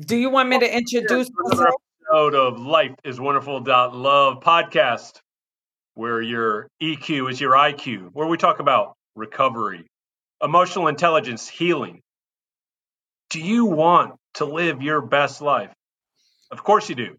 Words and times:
Do 0.00 0.16
you 0.16 0.28
want 0.28 0.48
me 0.48 0.58
to 0.58 0.76
introduce 0.76 1.30
another 1.38 1.68
episode 1.68 2.34
of 2.34 2.58
Life 2.58 2.96
is 3.04 3.20
Wonderful 3.20 3.62
Love 3.62 4.40
podcast, 4.40 5.20
where 5.94 6.20
your 6.20 6.66
EQ 6.82 7.30
is 7.30 7.40
your 7.40 7.52
IQ, 7.52 8.08
where 8.12 8.26
we 8.26 8.36
talk 8.36 8.58
about 8.58 8.96
recovery, 9.14 9.86
emotional 10.42 10.88
intelligence, 10.88 11.46
healing. 11.46 12.00
Do 13.30 13.40
you 13.40 13.66
want 13.66 14.16
to 14.34 14.46
live 14.46 14.82
your 14.82 15.00
best 15.00 15.40
life? 15.40 15.72
Of 16.50 16.64
course 16.64 16.88
you 16.88 16.96
do. 16.96 17.16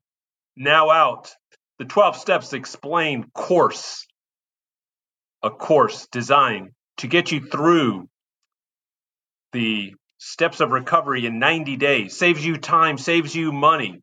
Now 0.58 0.90
out, 0.90 1.32
the 1.80 1.86
12 1.86 2.18
Steps 2.18 2.52
Explained 2.52 3.32
course, 3.34 4.06
a 5.42 5.50
course 5.50 6.10
designed 6.12 6.72
to 6.98 7.08
get 7.08 7.32
you 7.32 7.40
through 7.40 8.10
the 9.54 9.94
steps 10.26 10.60
of 10.60 10.72
recovery 10.72 11.28
in 11.28 11.38
90 11.38 11.78
days, 11.78 12.18
saves 12.18 12.44
you 12.44 12.58
time, 12.58 12.98
saves 12.98 13.36
you 13.36 13.52
money. 13.52 14.02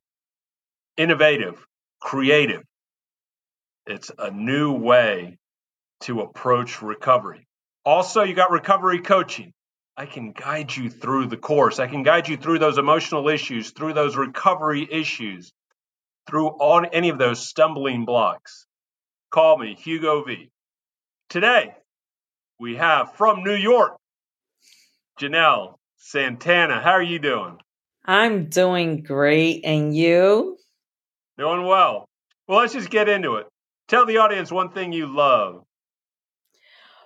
Innovative, 0.96 1.66
creative. 2.00 2.62
It's 3.86 4.12
a 4.16 4.30
new 4.30 4.72
way 4.72 5.36
to 6.02 6.20
approach 6.20 6.80
recovery. 6.80 7.48
Also, 7.84 8.22
you 8.22 8.34
got 8.34 8.52
recovery 8.52 9.00
coaching. 9.00 9.52
I 9.96 10.06
can 10.06 10.30
guide 10.30 10.74
you 10.74 10.90
through 10.90 11.26
the 11.26 11.36
course. 11.36 11.80
I 11.80 11.88
can 11.88 12.04
guide 12.04 12.28
you 12.28 12.36
through 12.36 12.60
those 12.60 12.78
emotional 12.78 13.28
issues, 13.28 13.72
through 13.72 13.94
those 13.94 14.16
recovery 14.16 14.86
issues, 14.88 15.52
through 16.30 16.56
any 16.92 17.08
of 17.08 17.18
those 17.18 17.48
stumbling 17.48 18.04
blocks. 18.04 18.64
Call 19.32 19.58
me, 19.58 19.74
Hugo 19.74 20.22
V. 20.22 20.50
Today, 21.28 21.74
we 22.60 22.76
have 22.76 23.16
from 23.16 23.42
New 23.42 23.56
York, 23.56 23.96
Janelle 25.20 25.78
Santana. 26.04 26.80
How 26.80 26.90
are 26.90 27.02
you 27.02 27.20
doing? 27.20 27.58
I'm 28.04 28.48
doing 28.48 29.04
great. 29.04 29.64
And 29.64 29.96
you? 29.96 30.58
Doing 31.38 31.64
well. 31.64 32.06
Well, 32.48 32.58
let's 32.58 32.72
just 32.72 32.90
get 32.90 33.08
into 33.08 33.36
it. 33.36 33.46
Tell 33.86 34.04
the 34.04 34.18
audience 34.18 34.50
one 34.50 34.72
thing 34.72 34.92
you 34.92 35.06
love. 35.06 35.62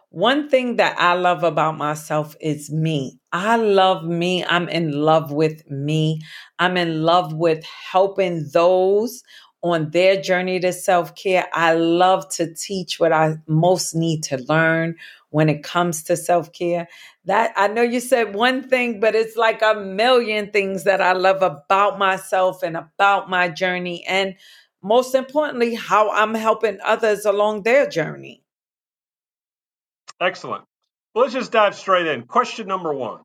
One 0.09 0.49
thing 0.49 0.77
that 0.77 0.99
I 0.99 1.13
love 1.13 1.45
about 1.45 1.77
myself 1.77 2.37
is 2.41 2.71
me. 2.73 3.19
I 3.33 3.57
love 3.57 4.03
me. 4.03 4.45
I'm 4.47 4.67
in 4.69 4.93
love 4.93 5.31
with 5.31 5.69
me. 5.71 6.23
I'm 6.59 6.79
in 6.79 7.03
love 7.03 7.35
with 7.35 7.63
helping 7.65 8.49
those 8.55 9.23
on 9.73 9.91
their 9.91 10.21
journey 10.21 10.61
to 10.61 10.73
self 10.73 11.15
care. 11.15 11.47
I 11.53 11.75
love 11.75 12.29
to 12.35 12.53
teach 12.55 12.99
what 12.99 13.13
I 13.13 13.37
most 13.47 13.95
need 13.95 14.23
to 14.25 14.39
learn 14.49 14.97
when 15.31 15.49
it 15.49 15.63
comes 15.63 16.05
to 16.05 16.17
self 16.17 16.53
care. 16.53 16.89
That 17.25 17.53
I 17.57 17.69
know 17.69 17.83
you 17.83 18.01
said 18.01 18.35
one 18.35 18.69
thing, 18.69 19.01
but 19.01 19.15
it's 19.15 19.37
like 19.37 19.63
a 19.63 19.75
million 19.75 20.51
things 20.51 20.85
that 20.85 21.01
I 21.01 21.13
love 21.13 21.43
about 21.43 21.99
myself 21.99 22.63
and 22.63 22.77
about 22.77 23.29
my 23.29 23.49
journey. 23.49 24.05
And 24.07 24.37
most 24.83 25.15
importantly, 25.15 25.75
how 25.75 26.11
I'm 26.11 26.35
helping 26.35 26.79
others 26.85 27.25
along 27.25 27.63
their 27.63 27.89
journey. 27.89 28.43
Excellent. 30.21 30.65
Well, 31.15 31.25
let's 31.25 31.35
just 31.35 31.53
dive 31.53 31.75
straight 31.75 32.07
in. 32.07 32.23
Question 32.23 32.67
number 32.67 32.93
one 32.93 33.21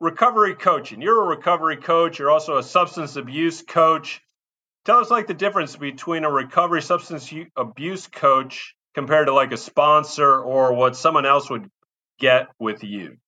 recovery 0.00 0.54
coaching. 0.56 1.00
You're 1.00 1.22
a 1.22 1.36
recovery 1.36 1.76
coach, 1.76 2.18
you're 2.18 2.30
also 2.30 2.58
a 2.58 2.62
substance 2.62 3.16
abuse 3.16 3.62
coach. 3.62 4.20
Tell 4.84 4.98
us 4.98 5.10
like 5.10 5.28
the 5.28 5.34
difference 5.34 5.76
between 5.76 6.24
a 6.24 6.30
recovery 6.30 6.82
substance 6.82 7.32
abuse 7.56 8.08
coach 8.08 8.74
compared 8.94 9.28
to 9.28 9.34
like 9.34 9.52
a 9.52 9.56
sponsor 9.56 10.40
or 10.40 10.74
what 10.74 10.96
someone 10.96 11.24
else 11.24 11.48
would 11.48 11.70
get 12.18 12.48
with 12.58 12.82
you? 12.82 13.18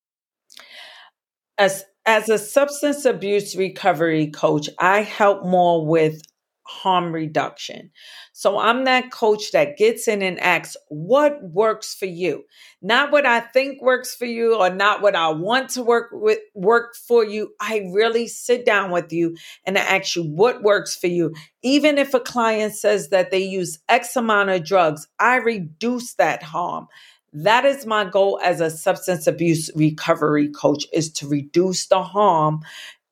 As 1.57 1.85
as 2.07 2.29
a 2.29 2.39
substance 2.39 3.05
abuse 3.05 3.57
recovery 3.57 4.31
coach, 4.31 4.69
I 4.79 5.03
help 5.03 5.45
more 5.45 5.87
with 5.87 6.21
harm 6.67 7.13
reduction. 7.13 7.91
So 8.33 8.59
I'm 8.59 8.85
that 8.85 9.11
coach 9.11 9.53
that 9.53 9.77
gets 9.77 10.09
in 10.09 10.23
and 10.23 10.41
asks, 10.41 10.77
what 10.89 11.43
works 11.43 11.95
for 11.95 12.07
you? 12.07 12.45
Not 12.81 13.13
what 13.13 13.27
I 13.27 13.41
think 13.41 13.83
works 13.83 14.15
for 14.15 14.25
you 14.25 14.57
or 14.57 14.71
not 14.71 15.03
what 15.03 15.15
I 15.15 15.29
want 15.29 15.71
to 15.71 15.83
work 15.83 16.09
with 16.13 16.39
work 16.55 16.97
for 16.97 17.25
you. 17.25 17.53
I 17.61 17.91
really 17.93 18.27
sit 18.27 18.65
down 18.65 18.91
with 18.91 19.13
you 19.13 19.37
and 19.65 19.77
I 19.77 19.83
ask 19.83 20.17
you 20.17 20.25
what 20.25 20.63
works 20.63 20.97
for 20.97 21.09
you. 21.09 21.35
Even 21.63 21.99
if 21.99 22.15
a 22.15 22.21
client 22.21 22.75
says 22.75 23.11
that 23.11 23.31
they 23.31 23.43
use 23.43 23.79
X 23.89 24.17
amount 24.17 24.51
of 24.51 24.65
drugs, 24.65 25.07
I 25.19 25.37
reduce 25.37 26.15
that 26.15 26.43
harm. 26.43 26.89
That 27.37 27.65
is 27.65 27.85
my 27.85 28.05
goal 28.05 28.39
as 28.45 28.61
a 28.61 28.71
substance 28.71 29.27
abuse 29.27 29.69
recovery 29.75 30.49
coach 30.49 30.87
is 30.93 31.11
to 31.15 31.27
reduce 31.27 31.87
the 31.87 32.01
harm 32.01 32.63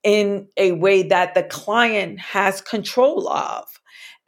in 0.03 0.49
a 0.57 0.73
way 0.73 1.03
that 1.05 1.35
the 1.35 1.45
client 1.45 2.19
has 2.21 2.61
control 2.61 3.29
of. 3.29 3.65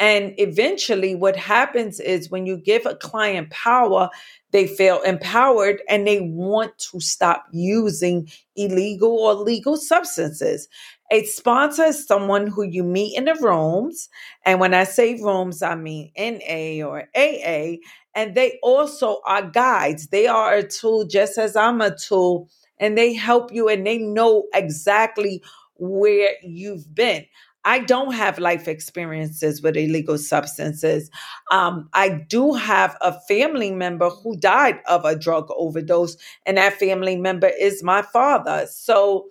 And 0.01 0.35
eventually, 0.39 1.15
what 1.15 1.37
happens 1.37 2.01
is 2.01 2.31
when 2.31 2.47
you 2.47 2.57
give 2.57 2.85
a 2.85 2.97
client 2.97 3.51
power, 3.51 4.11
they 4.51 4.67
feel 4.67 5.01
empowered 5.03 5.83
and 5.89 6.07
they 6.07 6.21
want 6.21 6.77
to 6.91 7.01
stop 7.01 7.45
using 7.53 8.29
illegal 8.57 9.17
or 9.17 9.35
legal 9.35 9.77
substances. 9.77 10.69
A 11.13 11.25
sponsor 11.25 11.85
is 11.85 12.07
someone 12.07 12.49
who 12.49 12.65
you 12.65 12.83
meet 12.83 13.17
in 13.17 13.27
the 13.27 13.35
rooms. 13.41 14.09
And 14.45 14.59
when 14.59 14.75
I 14.75 14.85
say 14.85 15.21
rooms, 15.23 15.63
I 15.63 15.77
mean 15.77 16.11
NA 16.19 16.85
or 16.85 17.05
AA. 17.17 17.77
And 18.17 18.35
they 18.35 18.59
also 18.63 19.21
are 19.25 19.49
guides. 19.49 20.09
They 20.09 20.27
are 20.27 20.55
a 20.55 20.67
tool 20.67 21.05
just 21.05 21.39
as 21.39 21.55
I'm 21.55 21.81
a 21.81 21.97
tool. 21.97 22.49
And 22.81 22.99
they 22.99 23.13
help 23.13 23.53
you 23.53 23.69
and 23.69 23.87
they 23.87 23.99
know 23.99 24.45
exactly 24.53 25.43
where 25.77 26.31
you've 26.43 26.95
been. 26.95 27.25
I 27.67 27.79
don't 27.79 28.13
have 28.13 28.39
life 28.39 28.69
experiences 28.69 29.63
with 29.63 29.77
illegal 29.77 30.19
substances. 30.19 31.11
Um, 31.51 31.89
I 31.95 32.11
do 32.29 32.53
have 32.53 32.95
a 33.01 33.19
family 33.23 33.71
member 33.71 34.11
who 34.11 34.37
died 34.37 34.81
of 34.87 35.05
a 35.07 35.17
drug 35.17 35.47
overdose, 35.57 36.17
and 36.45 36.59
that 36.59 36.75
family 36.75 37.17
member 37.17 37.51
is 37.59 37.83
my 37.83 38.03
father. 38.03 38.67
So, 38.71 39.29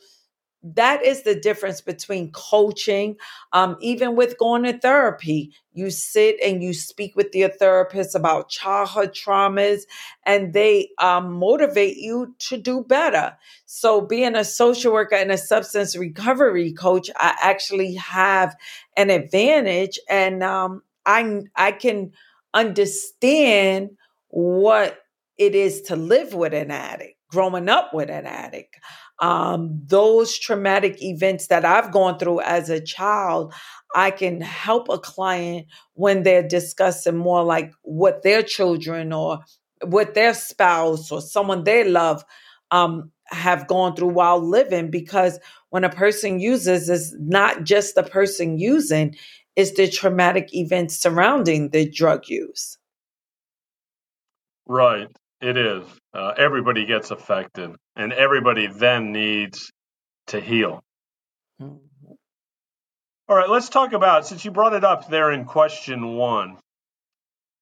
that 0.63 1.03
is 1.03 1.23
the 1.23 1.35
difference 1.35 1.81
between 1.81 2.31
coaching 2.31 3.17
um, 3.51 3.75
even 3.81 4.15
with 4.15 4.37
going 4.37 4.63
to 4.63 4.77
therapy. 4.77 5.53
You 5.73 5.89
sit 5.89 6.37
and 6.43 6.63
you 6.63 6.73
speak 6.73 7.15
with 7.15 7.33
your 7.33 7.49
therapist 7.49 8.15
about 8.15 8.49
childhood 8.49 9.13
traumas 9.13 9.81
and 10.25 10.53
they 10.53 10.89
um, 10.99 11.33
motivate 11.33 11.97
you 11.97 12.35
to 12.39 12.57
do 12.57 12.83
better. 12.83 13.35
So 13.65 14.01
being 14.01 14.35
a 14.35 14.45
social 14.45 14.93
worker 14.93 15.15
and 15.15 15.31
a 15.31 15.37
substance 15.37 15.97
recovery 15.97 16.71
coach 16.73 17.09
i 17.17 17.35
actually 17.41 17.95
have 17.95 18.55
an 18.97 19.09
advantage 19.09 19.99
and 20.09 20.43
um, 20.43 20.81
i 21.05 21.41
i 21.55 21.71
can 21.71 22.11
understand 22.53 23.91
what 24.29 25.02
it 25.37 25.55
is 25.55 25.81
to 25.81 25.95
live 25.95 26.33
with 26.33 26.53
an 26.53 26.71
addict 26.71 27.17
growing 27.29 27.69
up 27.69 27.93
with 27.93 28.09
an 28.09 28.25
addict 28.25 28.77
um, 29.23 29.79
those 29.85 30.37
traumatic 30.37 31.01
events 31.01 31.47
that 31.47 31.63
I've 31.63 31.91
gone 31.91 32.19
through 32.19 32.41
as 32.41 32.69
a 32.69 32.81
child, 32.81 33.53
I 33.95 34.11
can 34.11 34.41
help 34.41 34.89
a 34.89 34.97
client 34.97 35.67
when 35.93 36.23
they're 36.23 36.47
discussing 36.47 37.15
more 37.15 37.43
like 37.43 37.71
what 37.83 38.23
their 38.23 38.43
children 38.43 39.13
or 39.13 39.39
what 39.85 40.13
their 40.13 40.33
spouse 40.33 41.11
or 41.11 41.21
someone 41.21 41.63
they 41.63 41.83
love 41.83 42.25
um, 42.71 43.11
have 43.27 43.67
gone 43.67 43.95
through 43.95 44.09
while 44.09 44.39
living. 44.39 44.89
Because 44.89 45.39
when 45.69 45.83
a 45.83 45.89
person 45.89 46.39
uses, 46.39 46.89
it's 46.89 47.15
not 47.19 47.63
just 47.63 47.95
the 47.95 48.03
person 48.03 48.57
using, 48.57 49.15
it's 49.55 49.73
the 49.73 49.87
traumatic 49.87 50.53
events 50.53 50.97
surrounding 50.97 51.69
the 51.69 51.89
drug 51.89 52.27
use. 52.27 52.77
Right. 54.65 55.07
It 55.43 55.57
is. 55.57 55.85
Uh, 56.13 56.31
everybody 56.37 56.85
gets 56.85 57.11
affected, 57.11 57.71
and 57.97 58.13
everybody 58.13 58.67
then 58.67 59.11
needs 59.11 59.73
to 60.27 60.39
heal. 60.39 60.81
Mm-hmm. 61.61 62.13
All 63.27 63.35
right, 63.35 63.49
let's 63.49 63.67
talk 63.67 63.91
about, 63.91 64.25
since 64.25 64.45
you 64.45 64.51
brought 64.51 64.71
it 64.73 64.85
up 64.85 65.09
there 65.09 65.31
in 65.31 65.43
question 65.43 66.15
one, 66.15 66.59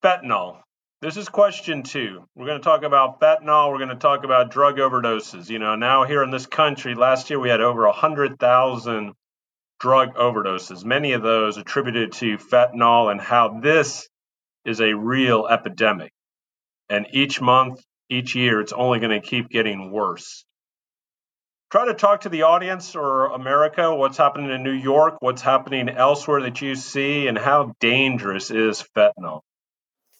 fentanyl. 0.03 0.59
This 1.01 1.17
is 1.17 1.27
question 1.27 1.81
two. 1.81 2.23
We're 2.35 2.45
going 2.45 2.59
to 2.59 2.63
talk 2.63 2.83
about 2.83 3.19
fentanyl. 3.19 3.71
We're 3.71 3.79
going 3.79 3.89
to 3.89 3.95
talk 3.95 4.25
about 4.25 4.51
drug 4.51 4.77
overdoses. 4.77 5.49
You 5.49 5.57
know, 5.57 5.73
now 5.73 6.03
here 6.03 6.21
in 6.21 6.29
this 6.29 6.45
country, 6.45 6.93
last 6.93 7.31
year 7.31 7.39
we 7.39 7.49
had 7.49 7.61
over 7.61 7.87
100,000 7.87 9.13
drug 9.79 10.13
overdoses, 10.13 10.85
many 10.85 11.13
of 11.13 11.23
those 11.23 11.57
attributed 11.57 12.11
to 12.11 12.37
fentanyl 12.37 13.09
and 13.09 13.19
how 13.19 13.59
this 13.59 14.07
is 14.65 14.81
a 14.81 14.93
real 14.93 15.47
epidemic. 15.47 16.11
And 16.91 17.07
each 17.13 17.39
month, 17.39 17.81
each 18.09 18.35
year, 18.35 18.59
it's 18.59 18.73
only 18.73 18.99
going 18.99 19.19
to 19.19 19.25
keep 19.25 19.49
getting 19.49 19.91
worse. 19.91 20.43
Try 21.71 21.85
to 21.85 21.93
talk 21.93 22.21
to 22.21 22.29
the 22.29 22.41
audience 22.41 22.97
or 22.97 23.27
America, 23.27 23.95
what's 23.95 24.17
happening 24.17 24.51
in 24.51 24.61
New 24.61 24.73
York, 24.73 25.15
what's 25.21 25.41
happening 25.41 25.87
elsewhere 25.87 26.41
that 26.41 26.61
you 26.61 26.75
see, 26.75 27.27
and 27.27 27.37
how 27.37 27.75
dangerous 27.79 28.51
is 28.51 28.83
fentanyl? 28.93 29.39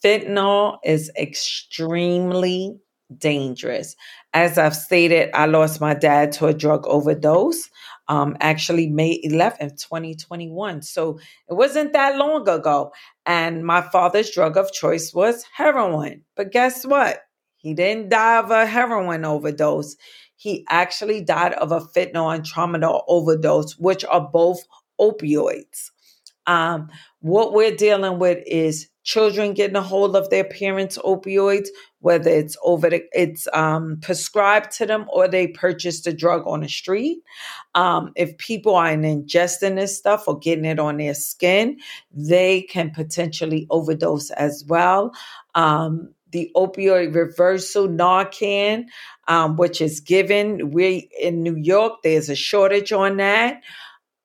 Fentanyl 0.02 0.78
is 0.86 1.12
extremely 1.20 2.78
dangerous. 3.18 3.98
As 4.34 4.58
I've 4.58 4.76
stated, 4.78 5.32
I 5.34 5.48
lost 5.48 5.82
my 5.82 5.94
dad 5.94 6.32
to 6.34 6.48
a 6.48 6.54
drug 6.54 6.88
overdose. 6.88 7.70
Um, 8.08 8.36
actually 8.40 8.88
May 8.88 9.22
11th, 9.22 9.82
2021. 9.82 10.82
So 10.82 11.20
it 11.50 11.54
wasn't 11.54 11.94
that 11.94 12.18
long 12.18 12.48
ago. 12.48 12.92
And 13.26 13.66
my 13.66 13.82
father's 13.82 14.32
drug 14.32 14.58
of 14.58 14.72
choice 14.72 15.14
was 15.14 15.46
heroin. 15.56 16.24
But 16.36 16.52
guess 16.52 16.86
what? 16.86 17.22
He 17.58 17.74
didn't 17.74 18.10
die 18.10 18.40
of 18.40 18.50
a 18.50 18.66
heroin 18.66 19.24
overdose. 19.24 19.96
He 20.36 20.66
actually 20.70 21.24
died 21.24 21.54
of 21.54 21.72
a 21.72 21.80
fentanyl 21.80 22.34
and 22.34 22.44
tramadol 22.44 23.04
overdose, 23.08 23.78
which 23.78 24.04
are 24.04 24.28
both 24.32 24.60
opioids. 25.00 25.92
Um, 26.48 26.90
what 27.20 27.54
we're 27.54 27.76
dealing 27.76 28.18
with 28.18 28.44
is 28.48 28.90
children 29.04 29.54
getting 29.54 29.76
a 29.76 29.82
hold 29.82 30.16
of 30.16 30.30
their 30.30 30.44
parents' 30.44 30.98
opioids, 30.98 31.68
whether 32.02 32.30
it's 32.30 32.58
over 32.64 32.90
the, 32.90 33.04
it's 33.14 33.48
um, 33.54 33.98
prescribed 34.02 34.72
to 34.72 34.86
them 34.86 35.06
or 35.12 35.28
they 35.28 35.48
purchase 35.48 36.02
the 36.02 36.12
drug 36.14 36.46
on 36.46 36.62
the 36.62 36.70
street. 36.70 37.20
Um, 37.76 38.12
if 38.16 38.38
people 38.38 38.76
are 38.76 38.90
ingesting 38.90 39.76
this 39.76 39.98
stuff 39.98 40.28
or 40.28 40.38
getting 40.38 40.66
it 40.66 40.80
on 40.80 40.98
their 40.98 41.14
skin, 41.14 41.80
they 42.12 42.64
can 42.64 42.92
potentially 42.92 43.68
overdose 43.70 44.32
as 44.32 44.66
well. 44.68 45.14
Um, 45.56 46.10
the 46.32 46.52
opioid 46.56 47.14
reversal 47.14 47.88
Narcan, 47.88 48.86
um, 49.28 49.58
which 49.58 49.82
is 49.82 50.00
given. 50.00 50.72
We 50.72 51.10
in 51.20 51.44
New 51.44 51.58
York, 51.58 52.04
there's 52.04 52.30
a 52.30 52.36
shortage 52.36 52.92
on 52.92 53.18
that 53.18 53.62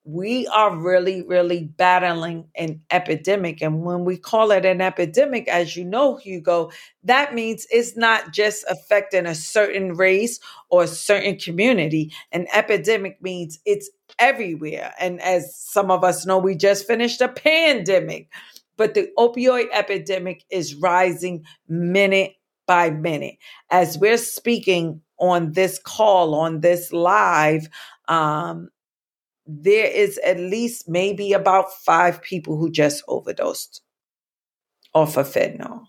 we 0.06 0.46
are 0.46 0.74
really, 0.74 1.22
really 1.22 1.64
battling 1.64 2.48
an 2.54 2.80
epidemic. 2.92 3.60
And 3.60 3.82
when 3.82 4.04
we 4.04 4.16
call 4.16 4.52
it 4.52 4.64
an 4.64 4.80
epidemic, 4.80 5.48
as 5.48 5.76
you 5.76 5.84
know, 5.84 6.14
Hugo, 6.16 6.70
that 7.02 7.34
means 7.34 7.66
it's 7.70 7.96
not 7.96 8.32
just 8.32 8.64
affecting 8.70 9.26
a 9.26 9.34
certain 9.34 9.94
race 9.94 10.38
or 10.70 10.84
a 10.84 10.88
certain 10.88 11.36
community. 11.36 12.12
An 12.30 12.46
epidemic 12.52 13.20
means 13.20 13.58
it's 13.66 13.90
everywhere. 14.20 14.94
And 15.00 15.20
as 15.20 15.56
some 15.56 15.90
of 15.90 16.04
us 16.04 16.24
know, 16.24 16.38
we 16.38 16.54
just 16.54 16.86
finished 16.86 17.20
a 17.20 17.28
pandemic, 17.28 18.28
but 18.76 18.94
the 18.94 19.08
opioid 19.18 19.66
epidemic 19.72 20.44
is 20.50 20.76
rising 20.76 21.44
minute 21.68 22.34
by 22.68 22.90
minute. 22.90 23.38
As 23.72 23.98
we're 23.98 24.18
speaking 24.18 25.00
on 25.18 25.52
this 25.52 25.80
call, 25.80 26.36
on 26.36 26.60
this 26.60 26.92
live, 26.92 27.68
um, 28.06 28.68
there 29.46 29.86
is 29.86 30.18
at 30.18 30.38
least 30.38 30.88
maybe 30.88 31.32
about 31.32 31.72
five 31.72 32.20
people 32.22 32.56
who 32.56 32.70
just 32.70 33.04
overdosed 33.06 33.80
off 34.92 35.16
of 35.16 35.28
fentanyl. 35.28 35.86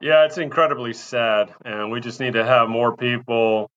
Yeah, 0.00 0.24
it's 0.24 0.38
incredibly 0.38 0.92
sad. 0.92 1.52
And 1.64 1.90
we 1.90 2.00
just 2.00 2.20
need 2.20 2.34
to 2.34 2.44
have 2.44 2.68
more 2.68 2.96
people 2.96 3.70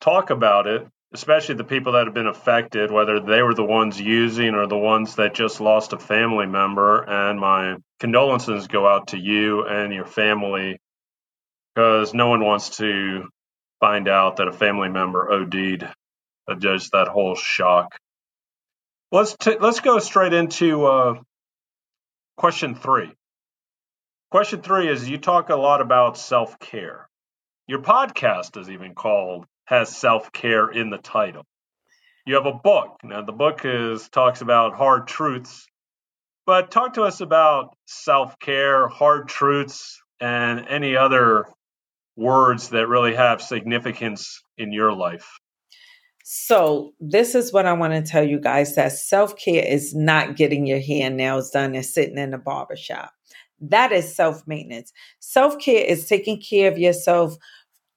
talk 0.00 0.30
about 0.30 0.66
it, 0.66 0.86
especially 1.12 1.56
the 1.56 1.64
people 1.64 1.92
that 1.92 2.06
have 2.06 2.14
been 2.14 2.26
affected, 2.26 2.90
whether 2.90 3.20
they 3.20 3.42
were 3.42 3.54
the 3.54 3.64
ones 3.64 4.00
using 4.00 4.54
or 4.54 4.66
the 4.66 4.78
ones 4.78 5.16
that 5.16 5.34
just 5.34 5.60
lost 5.60 5.92
a 5.92 5.98
family 5.98 6.46
member. 6.46 7.02
And 7.02 7.38
my 7.38 7.76
condolences 8.00 8.66
go 8.66 8.86
out 8.86 9.08
to 9.08 9.18
you 9.18 9.66
and 9.66 9.92
your 9.92 10.06
family 10.06 10.78
because 11.74 12.14
no 12.14 12.28
one 12.28 12.44
wants 12.44 12.76
to 12.78 13.28
find 13.80 14.08
out 14.08 14.36
that 14.36 14.48
a 14.48 14.52
family 14.52 14.88
member 14.88 15.30
OD'd 15.32 15.88
just 16.58 16.92
that 16.92 17.08
whole 17.08 17.34
shock. 17.34 17.98
Let's 19.10 19.36
t- 19.36 19.58
let's 19.60 19.80
go 19.80 19.98
straight 19.98 20.32
into 20.32 20.86
uh, 20.86 21.14
question 22.36 22.74
three. 22.74 23.12
Question 24.30 24.62
three 24.62 24.88
is: 24.88 25.08
You 25.08 25.18
talk 25.18 25.50
a 25.50 25.56
lot 25.56 25.80
about 25.80 26.16
self 26.16 26.58
care. 26.58 27.08
Your 27.66 27.80
podcast 27.80 28.58
is 28.60 28.70
even 28.70 28.94
called 28.94 29.46
has 29.64 29.94
self 29.94 30.32
care 30.32 30.68
in 30.68 30.90
the 30.90 30.98
title. 30.98 31.44
You 32.26 32.36
have 32.36 32.46
a 32.46 32.52
book. 32.52 33.00
Now 33.02 33.22
the 33.22 33.32
book 33.32 33.62
is 33.64 34.08
talks 34.08 34.40
about 34.40 34.74
hard 34.74 35.08
truths, 35.08 35.66
but 36.46 36.70
talk 36.70 36.94
to 36.94 37.02
us 37.02 37.20
about 37.20 37.76
self 37.86 38.38
care, 38.38 38.88
hard 38.88 39.28
truths, 39.28 40.00
and 40.20 40.66
any 40.68 40.96
other 40.96 41.46
words 42.16 42.70
that 42.70 42.88
really 42.88 43.14
have 43.14 43.42
significance 43.42 44.42
in 44.56 44.72
your 44.72 44.92
life. 44.92 45.38
So, 46.24 46.92
this 47.00 47.34
is 47.34 47.52
what 47.52 47.66
I 47.66 47.72
want 47.72 47.92
to 47.94 48.02
tell 48.02 48.22
you 48.22 48.40
guys 48.40 48.74
that 48.74 48.92
self 48.92 49.36
care 49.36 49.64
is 49.64 49.94
not 49.94 50.36
getting 50.36 50.66
your 50.66 50.80
hair 50.80 51.06
and 51.06 51.16
nails 51.16 51.50
done 51.50 51.74
and 51.74 51.84
sitting 51.84 52.18
in 52.18 52.34
a 52.34 52.38
barbershop. 52.38 53.12
That 53.60 53.92
is 53.92 54.14
self 54.14 54.46
maintenance. 54.46 54.92
Self 55.20 55.58
care 55.58 55.84
is 55.84 56.06
taking 56.06 56.40
care 56.40 56.70
of 56.70 56.78
yourself 56.78 57.36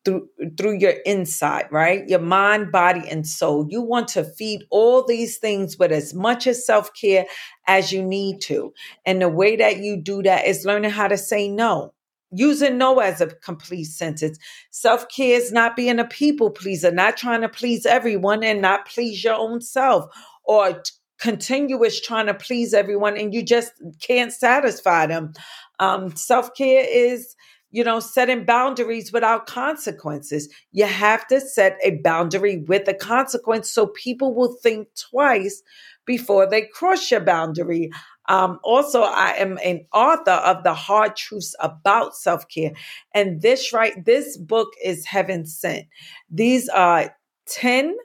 through 0.06 0.30
through 0.58 0.78
your 0.78 0.94
inside, 1.06 1.68
right? 1.72 2.08
Your 2.08 2.20
mind, 2.20 2.72
body, 2.72 3.08
and 3.10 3.28
soul. 3.28 3.68
You 3.70 3.82
want 3.82 4.08
to 4.10 4.24
feed 4.24 4.62
all 4.70 5.04
these 5.04 5.38
things 5.40 5.78
with 5.78 5.92
as 5.92 6.14
much 6.14 6.48
as 6.48 6.66
self-care 6.66 7.26
as 7.68 7.92
you 7.92 8.04
need 8.04 8.42
to. 8.42 8.74
And 9.06 9.22
the 9.22 9.30
way 9.30 9.56
that 9.56 9.80
you 9.80 9.98
do 10.02 10.24
that 10.24 10.46
is 10.46 10.66
learning 10.66 10.92
how 10.92 11.08
to 11.08 11.18
say 11.18 11.50
no 11.50 11.95
using 12.38 12.78
no 12.78 13.00
as 13.00 13.22
a 13.22 13.28
complete 13.28 13.86
sentence. 13.86 14.38
Self 14.72 15.08
care 15.10 15.38
is 15.38 15.52
not 15.52 15.76
being 15.76 16.00
a 16.00 16.06
people 16.06 16.50
pleaser, 16.52 16.92
not 16.92 17.18
trying 17.18 17.42
to 17.42 17.50
please 17.50 17.86
everyone 17.86 18.44
and 18.44 18.62
not 18.62 18.88
please 18.88 19.24
your 19.24 19.36
own 19.36 19.62
self, 19.62 20.06
or 20.44 20.74
t- 20.74 20.92
continuous 21.20 22.02
trying 22.02 22.28
to 22.28 22.34
please 22.34 22.74
everyone 22.74 23.18
and 23.18 23.34
you 23.34 23.42
just 23.42 23.72
can't 24.02 24.34
satisfy 24.34 25.06
them. 25.08 25.34
Um, 25.80 26.16
Self 26.16 26.54
care 26.56 26.86
is 26.88 27.36
you 27.76 27.84
know, 27.84 28.00
setting 28.00 28.46
boundaries 28.46 29.12
without 29.12 29.48
consequences. 29.48 30.48
You 30.72 30.86
have 30.86 31.28
to 31.28 31.42
set 31.42 31.78
a 31.84 31.98
boundary 31.98 32.64
with 32.70 32.88
a 32.88 32.94
consequence 32.94 33.70
so 33.70 33.88
people 33.88 34.34
will 34.34 34.54
think 34.64 34.88
twice 34.96 35.62
before 36.06 36.50
they 36.50 36.62
cross 36.62 37.12
your 37.12 37.20
boundary. 37.20 37.92
Um, 38.28 38.60
also, 38.64 39.02
I 39.02 39.32
am 39.38 39.60
an 39.64 39.86
author 39.94 40.32
of 40.32 40.64
the 40.64 40.74
hard 40.74 41.16
truths 41.16 41.56
about 41.60 42.16
self 42.16 42.48
care, 42.48 42.72
and 43.14 43.42
this 43.42 43.74
right, 43.74 44.04
this 44.06 44.38
book 44.38 44.70
is 44.84 45.06
heaven 45.06 45.46
sent. 45.46 45.86
These 46.30 46.70
are 46.70 47.16
ten 47.48 47.96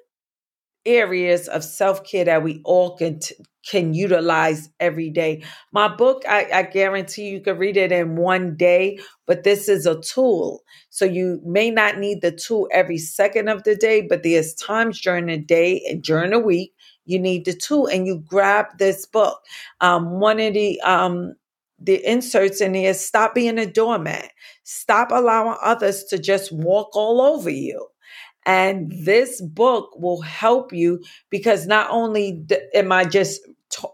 areas 0.87 1.49
of 1.49 1.65
self 1.65 2.05
care 2.05 2.25
that 2.25 2.43
we 2.43 2.61
all 2.65 2.97
can 2.97 3.21
t- 3.21 3.35
can 3.71 3.93
utilize 3.93 4.71
every 4.81 5.11
day. 5.11 5.43
My 5.73 5.87
book, 5.95 6.25
I, 6.27 6.49
I 6.53 6.63
guarantee 6.63 7.29
you 7.29 7.41
can 7.41 7.59
read 7.59 7.77
it 7.77 7.93
in 7.93 8.17
one 8.17 8.57
day, 8.57 8.99
but 9.27 9.45
this 9.45 9.69
is 9.69 9.85
a 9.85 10.01
tool. 10.01 10.63
So 10.89 11.05
you 11.05 11.41
may 11.45 11.71
not 11.71 11.99
need 11.99 12.23
the 12.23 12.33
tool 12.33 12.69
every 12.73 12.97
second 12.97 13.49
of 13.49 13.65
the 13.65 13.77
day, 13.77 14.01
but 14.09 14.23
there's 14.23 14.55
times 14.55 15.01
during 15.01 15.27
the 15.27 15.37
day 15.37 15.83
and 15.91 16.03
during 16.03 16.31
the 16.31 16.39
week 16.39 16.73
you 17.11 17.19
need 17.19 17.45
the 17.45 17.53
tool 17.53 17.87
and 17.87 18.07
you 18.07 18.19
grab 18.27 18.67
this 18.79 19.07
book. 19.07 19.41
Um, 19.81 20.21
one 20.21 20.41
of 20.41 20.55
the 20.55 20.81
um, 20.83 21.35
the 21.79 22.05
inserts 22.07 22.61
in 22.61 22.75
here 22.75 22.95
stop 22.95 23.35
being 23.35 23.59
a 23.59 23.67
doormat. 23.67 24.31
Stop 24.65 25.11
allowing 25.11 25.57
others 25.63 26.05
to 26.05 26.19
just 26.19 26.53
walk 26.53 26.95
all 26.95 27.21
over 27.21 27.51
you. 27.51 27.87
And 28.47 28.93
this 29.05 29.41
book 29.41 29.91
will 29.97 30.23
help 30.23 30.73
you 30.73 31.03
because 31.31 31.67
not 31.67 31.91
only 31.91 32.45
am 32.75 32.93
I 32.93 33.05
just 33.05 33.41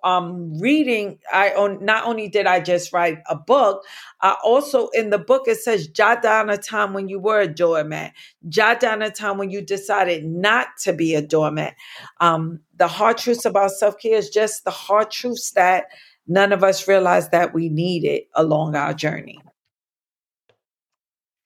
um, 0.05 0.59
reading, 0.59 1.19
I 1.33 1.51
on, 1.51 1.85
not 1.85 2.07
only 2.07 2.29
did 2.29 2.47
I 2.47 2.61
just 2.61 2.93
write 2.93 3.19
a 3.29 3.37
book, 3.37 3.85
I 4.21 4.37
also 4.45 4.89
in 4.89 5.11
the 5.11 5.19
book 5.19 5.43
it 5.47 5.59
says 5.59 5.89
jot 5.89 6.23
down 6.23 6.51
a 6.51 6.57
time 6.57 6.93
when 6.93 7.09
you 7.09 7.19
were 7.19 7.41
a 7.41 7.47
doormat, 7.47 8.13
jot 8.49 8.81
down 8.81 9.03
a 9.03 9.11
time 9.11 9.39
when 9.39 9.51
you 9.51 9.63
decided 9.63 10.25
not 10.25 10.69
to 10.83 10.93
be 10.93 11.15
a 11.15 11.23
doormat. 11.23 11.75
Um, 12.21 12.61
the 12.77 12.89
hard 12.89 13.19
truths 13.19 13.45
about 13.45 13.71
self 13.71 13.99
care 13.99 14.17
is 14.17 14.31
just 14.31 14.65
the 14.65 14.71
hard 14.71 15.11
truths 15.11 15.53
that 15.53 15.87
none 16.27 16.53
of 16.53 16.65
us 16.65 16.89
realized 16.89 17.31
that 17.31 17.55
we 17.55 17.69
needed 17.69 18.23
along 18.35 18.75
our 18.75 18.95
journey. 18.95 19.41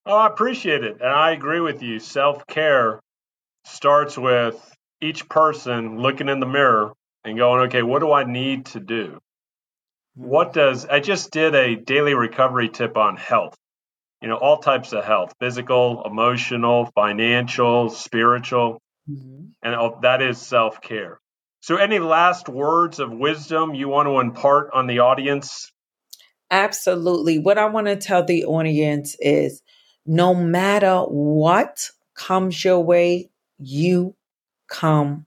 Oh, 0.06 0.16
I 0.16 0.26
appreciate 0.26 0.82
it. 0.82 0.98
And 1.00 1.10
I 1.10 1.32
agree 1.32 1.60
with 1.60 1.82
you. 1.82 1.98
Self 1.98 2.46
care 2.46 3.00
starts 3.64 4.16
with 4.16 4.74
each 5.00 5.28
person 5.28 5.98
looking 5.98 6.28
in 6.28 6.40
the 6.40 6.46
mirror 6.46 6.92
and 7.24 7.36
going, 7.36 7.62
okay, 7.68 7.82
what 7.82 8.00
do 8.00 8.12
I 8.12 8.24
need 8.24 8.66
to 8.66 8.80
do? 8.80 9.18
What 10.14 10.48
mm-hmm. 10.48 10.58
does 10.58 10.86
I 10.86 11.00
just 11.00 11.30
did 11.30 11.54
a 11.54 11.76
daily 11.76 12.14
recovery 12.14 12.68
tip 12.68 12.96
on 12.96 13.16
health, 13.16 13.56
you 14.20 14.28
know, 14.28 14.36
all 14.36 14.58
types 14.58 14.92
of 14.92 15.04
health 15.04 15.34
physical, 15.40 16.02
emotional, 16.04 16.90
financial, 16.94 17.90
spiritual, 17.90 18.80
mm-hmm. 19.08 19.46
and 19.62 20.02
that 20.02 20.22
is 20.22 20.38
self 20.38 20.80
care. 20.80 21.20
So, 21.60 21.76
any 21.76 21.98
last 21.98 22.48
words 22.48 23.00
of 23.00 23.12
wisdom 23.12 23.74
you 23.74 23.88
want 23.88 24.06
to 24.06 24.18
impart 24.18 24.70
on 24.72 24.86
the 24.86 25.00
audience? 25.00 25.70
Absolutely. 26.50 27.38
What 27.38 27.58
I 27.58 27.66
want 27.66 27.86
to 27.86 27.96
tell 27.96 28.24
the 28.24 28.46
audience 28.46 29.14
is 29.20 29.62
no 30.06 30.34
matter 30.34 31.00
what 31.02 31.90
comes 32.14 32.64
your 32.64 32.80
way, 32.80 33.30
you 33.58 34.16
come 34.68 35.26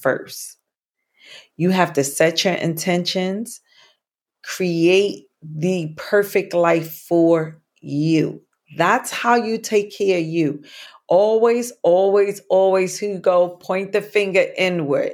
first. 0.00 0.58
You 1.56 1.70
have 1.70 1.92
to 1.94 2.04
set 2.04 2.44
your 2.44 2.54
intentions, 2.54 3.60
create 4.42 5.26
the 5.42 5.94
perfect 5.96 6.54
life 6.54 6.92
for 6.92 7.60
you. 7.80 8.42
That's 8.76 9.10
how 9.10 9.36
you 9.36 9.58
take 9.58 9.96
care 9.96 10.18
of 10.18 10.24
you. 10.24 10.62
Always, 11.08 11.72
always, 11.82 12.40
always, 12.48 12.98
Hugo 12.98 13.56
point 13.56 13.92
the 13.92 14.00
finger 14.00 14.46
inward. 14.56 15.12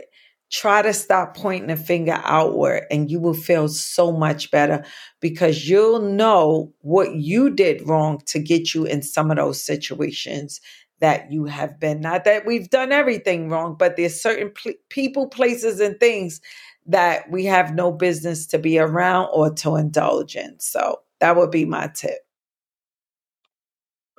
Try 0.53 0.83
to 0.83 0.93
stop 0.93 1.37
pointing 1.37 1.69
the 1.69 1.77
finger 1.77 2.21
outward, 2.25 2.85
and 2.91 3.09
you 3.11 3.21
will 3.21 3.35
feel 3.35 3.69
so 3.69 4.11
much 4.11 4.51
better 4.51 4.85
because 5.21 5.69
you'll 5.69 6.01
know 6.01 6.73
what 6.81 7.15
you 7.15 7.51
did 7.51 7.87
wrong 7.89 8.21
to 8.27 8.41
get 8.41 8.75
you 8.75 8.85
in 8.85 9.03
some 9.03 9.31
of 9.31 9.37
those 9.37 9.63
situations 9.63 10.61
that 11.01 11.33
you 11.33 11.47
have 11.47 11.81
been. 11.81 12.01
Not 12.01 12.25
that 12.25 12.47
we've 12.47 12.71
done 12.71 12.93
everything 12.93 13.49
wrong, 13.49 13.75
but 13.79 13.97
there's 13.97 14.21
certain 14.21 14.51
pl- 14.51 14.73
people, 14.89 15.27
places, 15.29 15.81
and 15.81 15.99
things 15.99 16.41
that 16.87 17.31
we 17.31 17.45
have 17.47 17.75
no 17.75 17.93
business 17.93 18.47
to 18.47 18.59
be 18.59 18.79
around 18.79 19.29
or 19.33 19.51
to 19.55 19.77
indulge 19.77 20.37
in. 20.37 20.59
So 20.61 21.01
that 21.21 21.37
would 21.37 21.51
be 21.51 21.65
my 21.65 21.89
tip. 21.95 22.19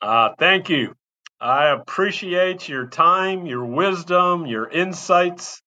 Uh, 0.01 0.29
thank 0.38 0.69
you. 0.69 0.95
I 1.39 1.69
appreciate 1.69 2.69
your 2.69 2.88
time, 2.88 3.45
your 3.45 3.65
wisdom, 3.65 4.45
your 4.45 4.69
insights. 4.69 5.61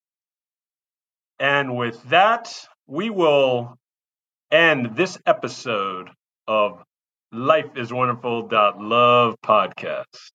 And 1.39 1.77
with 1.77 2.03
that, 2.11 2.55
we 2.87 3.11
will 3.11 3.77
end 4.51 4.97
this 4.97 5.19
episode 5.27 6.11
of 6.47 6.83
Life 7.33 7.77
is 7.77 7.93
Wonderful. 7.93 8.49
Love 8.51 9.35
podcast. 9.45 10.31